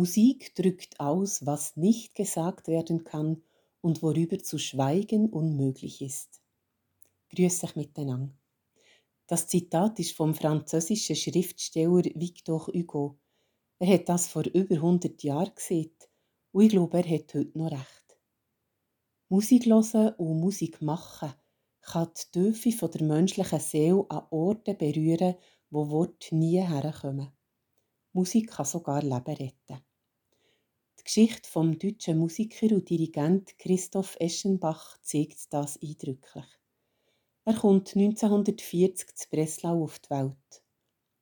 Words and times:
Musik 0.00 0.54
drückt 0.54 0.98
aus, 0.98 1.44
was 1.44 1.76
nicht 1.76 2.14
gesagt 2.14 2.68
werden 2.68 3.04
kann 3.04 3.42
und 3.82 4.00
worüber 4.02 4.38
zu 4.38 4.56
schweigen 4.56 5.28
unmöglich 5.28 6.00
ist. 6.00 6.40
Grüß 7.28 7.64
euch 7.64 7.76
miteinander. 7.76 8.34
Das 9.26 9.46
Zitat 9.46 9.98
ist 9.98 10.16
vom 10.16 10.34
französischen 10.34 11.16
Schriftsteller 11.16 12.04
Victor 12.14 12.68
Hugo. 12.68 13.18
Er 13.78 13.92
hat 13.92 14.08
das 14.08 14.26
vor 14.26 14.46
über 14.46 14.76
100 14.76 15.22
Jahren 15.22 15.54
gesehen 15.54 15.92
und 16.52 16.62
ich 16.62 16.70
glaube, 16.70 16.96
er 16.96 17.16
hat 17.16 17.34
heute 17.34 17.58
noch 17.58 17.70
recht. 17.70 18.18
Musik 19.28 19.66
hören 19.66 20.14
und 20.14 20.40
Musik 20.40 20.80
machen 20.80 21.34
kann 21.82 22.08
die 22.16 22.52
Tiefe 22.52 22.72
von 22.72 22.90
der 22.90 23.02
menschlichen 23.02 23.60
Seele 23.60 24.06
an 24.08 24.26
Orten 24.30 24.78
berühren, 24.78 25.34
wo 25.68 25.90
Worte 25.90 26.34
nie 26.34 26.58
herkommen. 26.58 27.30
Musik 28.14 28.50
kann 28.50 28.64
sogar 28.64 29.02
Leben 29.02 29.36
retten. 29.36 29.84
Geschichte 31.12 31.50
vom 31.50 31.76
deutschen 31.76 32.18
Musiker 32.18 32.72
und 32.72 32.88
Dirigent 32.88 33.58
Christoph 33.58 34.16
Eschenbach 34.20 34.96
zeigt 35.02 35.52
das 35.52 35.76
eindrücklich. 35.82 36.44
Er 37.44 37.54
kommt 37.54 37.96
1940 37.96 39.16
zu 39.16 39.28
Breslau 39.28 39.82
auf 39.82 39.98
die 39.98 40.10
Welt. 40.10 40.62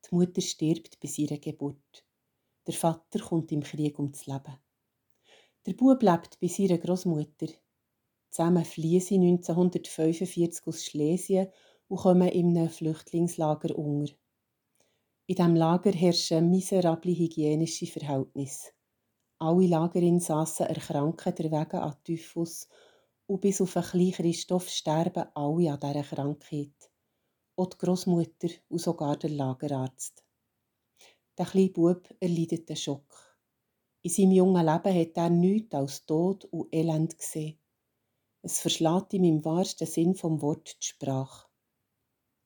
Die 0.04 0.14
Mutter 0.14 0.42
stirbt 0.42 1.00
bei 1.00 1.08
ihrer 1.16 1.38
Geburt. 1.38 2.04
Der 2.66 2.74
Vater 2.74 3.18
kommt 3.18 3.50
im 3.50 3.62
Krieg 3.62 3.98
ums 3.98 4.26
Leben. 4.26 4.58
Der 5.64 5.72
Bub 5.72 6.02
lebt 6.02 6.38
bei 6.38 6.48
seiner 6.48 6.76
Großmutter. 6.76 7.46
Zusammen 8.28 8.66
fliehen 8.66 9.00
sie 9.00 9.14
1945 9.14 10.66
aus 10.66 10.84
Schlesien 10.84 11.48
und 11.88 11.96
kommen 11.96 12.28
in 12.28 12.54
einem 12.58 12.68
Flüchtlingslager 12.68 13.74
unter. 13.74 14.12
In 15.24 15.36
diesem 15.36 15.56
Lager 15.56 15.92
herrschen 15.92 16.50
miserable 16.50 17.16
hygienische 17.18 17.86
Verhältnisse. 17.86 18.72
Alle 19.40 19.68
Lagerinsassen 19.68 20.66
erkranken 20.66 21.32
deswegen 21.36 21.76
an 21.76 21.96
Typhus 22.02 22.68
und 23.26 23.40
bis 23.40 23.60
auf 23.60 23.76
einen 23.76 23.86
kleinen 23.86 24.12
Christoph 24.12 24.68
sterben 24.68 25.28
alle 25.34 25.72
an 25.72 25.80
dieser 25.80 26.02
Krankheit. 26.02 26.90
Auch 27.56 27.66
die 27.66 27.78
Großmutter 27.78 28.48
und 28.68 28.80
sogar 28.80 29.16
der 29.16 29.30
Lagerarzt. 29.30 30.24
Der 31.36 31.46
kleine 31.46 31.70
Bub 31.70 32.08
erleidet 32.18 32.68
den 32.68 32.76
Schock. 32.76 33.38
In 34.02 34.10
seinem 34.10 34.32
jungen 34.32 34.66
Leben 34.66 35.00
hat 35.00 35.16
er 35.16 35.30
nichts 35.30 35.74
als 35.74 36.04
Tod 36.04 36.44
und 36.46 36.74
Elend 36.74 37.16
gesehen. 37.16 37.60
Es 38.42 38.60
verschlägt 38.60 39.12
ihm 39.12 39.24
im 39.24 39.44
wahrsten 39.44 39.86
Sinn 39.86 40.14
vom 40.14 40.40
Wort 40.42 40.76
die 40.80 40.86
Sprache. 40.86 41.46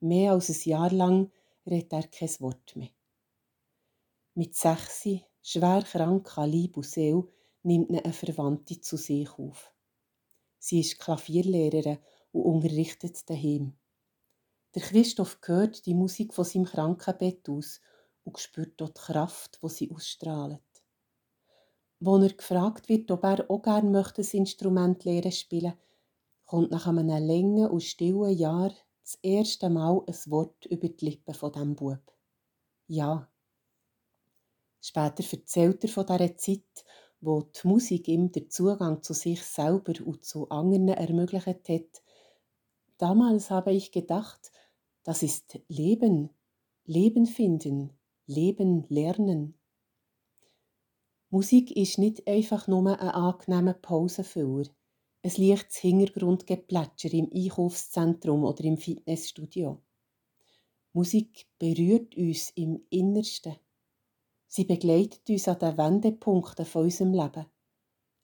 Mehr 0.01 0.33
als 0.33 0.51
ein 0.51 0.69
Jahr 0.69 0.91
lang 0.91 1.31
redet 1.67 1.93
er 1.93 2.09
kein 2.09 2.41
Wort 2.41 2.77
mehr. 2.77 2.91
Mit 4.35 4.57
sechs, 4.57 5.07
schwer 5.43 5.83
krank 5.83 6.37
an 6.39 6.51
Leib 6.51 6.77
und 6.77 6.87
Seele, 6.87 7.29
nimmt 7.63 7.91
eine 7.91 8.13
Verwandte 8.13 8.81
zu 8.81 8.97
sich 8.97 9.31
auf. 9.39 9.75
Sie 10.59 10.81
ist 10.81 10.99
Klavierlehrerin 10.99 11.99
und 12.33 12.43
unterrichtet 12.43 13.29
daheim. 13.29 13.75
Der 14.75 14.83
Christoph 14.83 15.39
hört 15.45 15.85
die 15.87 15.95
Musik 15.95 16.33
von 16.33 16.45
seinem 16.45 16.65
Krankenbett 16.65 17.49
aus 17.49 17.81
und 18.25 18.39
spürt 18.39 18.81
dort 18.81 18.97
die 18.97 19.13
Kraft, 19.13 19.59
die 19.63 19.69
sie 19.69 19.91
ausstrahlt. 19.91 20.61
Wo 22.01 22.17
er 22.17 22.33
gefragt 22.33 22.89
wird, 22.89 23.11
ob 23.11 23.25
er 23.25 23.51
auch 23.51 23.63
gerne 23.63 23.91
möchte, 23.91 24.23
das 24.23 24.35
Instrument 24.35 25.05
lernen 25.05 25.33
spielen, 25.33 25.75
kommt 26.47 26.71
nach 26.71 26.87
einem 26.87 27.09
langen 27.09 27.69
und 27.69 27.83
stillen 27.83 28.37
Jahr 28.37 28.73
das 29.03 29.19
erste 29.23 29.69
Mal 29.69 30.03
ein 30.07 30.31
Wort 30.31 30.67
über 30.67 30.89
die 30.89 31.05
Lippen 31.05 31.35
von 31.35 31.53
dem 31.53 31.75
Bub. 31.75 32.03
Ja. 32.87 33.32
Später 34.85 35.23
erzählt 35.31 35.85
er 35.85 35.89
von 35.89 36.07
dieser 36.07 36.37
Zeit, 36.37 36.85
wo 37.21 37.43
die 37.43 37.69
Musik 37.69 38.09
ihm 38.09 38.33
den 38.33 38.51
Zugang 38.51 39.01
zu 39.01 39.15
sich 39.15 39.41
selber 39.43 39.95
und 40.05 40.25
zu 40.25 40.49
anderen 40.51 40.89
ermöglicht 40.89 41.47
hat. 41.69 42.03
Damals 42.99 43.51
habe 43.51 43.73
ich 43.73 43.93
gedacht, 43.93 44.51
das 45.05 45.23
ist 45.23 45.61
Leben, 45.69 46.31
Leben 46.85 47.27
finden, 47.27 47.91
Leben 48.27 48.85
lernen. 48.89 49.55
Musik 51.31 51.71
ist 51.71 51.99
nicht 51.99 52.27
einfach 52.27 52.67
nur 52.67 53.01
ein 53.01 53.09
angenehmer 53.09 53.75
Pausenfüller, 53.75 54.69
ein 55.23 55.33
leichtes 55.37 55.77
Hintergrundgeplätscher 55.77 57.13
im 57.13 57.31
Einkaufszentrum 57.33 58.43
oder 58.45 58.65
im 58.65 58.79
Fitnessstudio. 58.79 59.81
Musik 60.93 61.47
berührt 61.59 62.17
uns 62.17 62.51
im 62.51 62.85
Innersten. 62.91 63.57
Sie 64.55 64.67
begleitet 64.67 65.31
uns 65.31 65.49
an 65.49 65.59
den 65.61 65.79
Wendepunkten 65.79 66.67
von 66.67 66.83
unserem 66.83 67.15
Leben, 67.15 67.47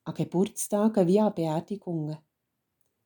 an 0.04 0.14
Geburtstagen 0.14 1.06
wie 1.06 1.20
an 1.20 1.34
Beerdigungen. 1.34 2.18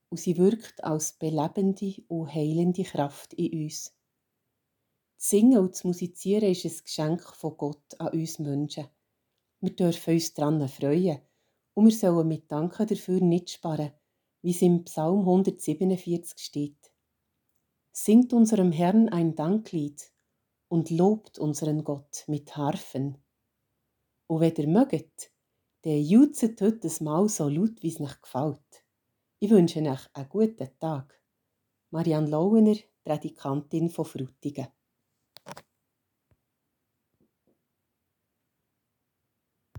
Und 0.09 0.17
sie 0.19 0.37
wirkt 0.37 0.83
als 0.83 1.13
belebende 1.13 2.03
und 2.09 2.35
heilende 2.35 2.83
Kraft 2.83 3.31
in 3.35 3.63
uns. 3.63 3.95
Das 5.15 5.29
Singen 5.29 5.57
und 5.57 5.71
das 5.71 5.85
Musizieren 5.85 6.51
ist 6.51 6.65
ein 6.65 6.83
Geschenk 6.83 7.21
von 7.21 7.55
Gott 7.55 7.97
an 7.97 8.09
uns 8.09 8.39
Menschen. 8.39 8.89
Wir 9.61 9.73
dürfen 9.73 10.15
uns 10.15 10.33
daran 10.33 10.67
freuen 10.67 11.21
und 11.75 11.85
wir 11.85 11.93
sollen 11.93 12.27
mit 12.27 12.51
Danken 12.51 12.87
dafür 12.87 13.21
nicht 13.21 13.51
sparen, 13.51 13.93
wie 14.41 14.51
es 14.51 14.61
im 14.61 14.83
Psalm 14.83 15.19
147 15.19 16.37
steht. 16.43 16.91
Singt 17.93 18.33
unserem 18.33 18.73
Herrn 18.73 19.07
ein 19.07 19.33
Danklied 19.33 20.12
und 20.73 20.89
lobt 20.89 21.37
unseren 21.37 21.83
Gott 21.83 22.23
mit 22.25 22.57
Harfen. 22.57 23.19
Und 24.25 24.39
wenn 24.41 24.55
ihr 24.55 24.67
mögt, 24.67 25.31
dann 25.83 26.01
jutzet 26.01 26.59
heute 26.61 26.89
Mal 27.03 27.29
so 27.29 27.47
laut, 27.47 27.83
wie 27.83 27.89
es 27.89 28.01
euch 28.01 28.19
gefällt. 28.19 28.83
Ich 29.37 29.51
wünsche 29.51 29.81
euch 29.81 30.09
einen 30.15 30.29
guten 30.29 30.79
Tag. 30.79 31.21
Marianne 31.91 32.27
Lauener, 32.27 32.75
Predikantin 33.03 33.91
von 33.91 34.05
Frutigen. 34.05 34.65